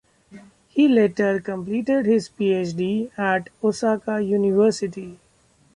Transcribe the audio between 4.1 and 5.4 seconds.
University.